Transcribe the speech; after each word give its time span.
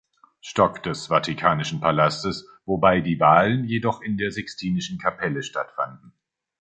Stock 0.41 0.81
des 0.81 1.09
vatikanischen 1.11 1.79
Palastes, 1.79 2.47
wobei 2.65 3.01
die 3.01 3.19
Wahlen 3.19 3.65
jedoch 3.65 4.01
in 4.01 4.17
der 4.17 4.31
Sixtinischen 4.31 4.97
Kapelle 4.97 5.43
stattfanden. 5.43 6.11